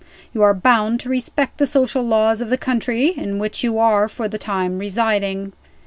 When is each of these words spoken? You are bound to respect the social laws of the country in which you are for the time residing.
You 0.33 0.41
are 0.41 0.55
bound 0.55 0.99
to 1.01 1.09
respect 1.09 1.59
the 1.59 1.67
social 1.67 2.01
laws 2.01 2.41
of 2.41 2.49
the 2.49 2.57
country 2.57 3.09
in 3.09 3.37
which 3.37 3.63
you 3.63 3.77
are 3.77 4.09
for 4.09 4.27
the 4.27 4.39
time 4.39 4.79
residing. 4.79 5.53